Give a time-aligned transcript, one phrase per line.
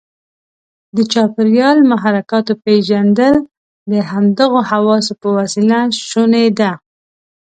[0.95, 3.35] د چاپیریال محرکاتو پېژندل
[3.91, 6.71] د همدغو حواسو په وسیله شونې ده.